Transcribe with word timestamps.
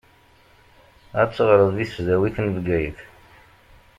Ad 1.21 1.29
teɣṛeḍ 1.31 1.69
di 1.75 1.85
tesdawit 1.87 2.37
n 2.39 2.47
Bgayet. 2.55 2.99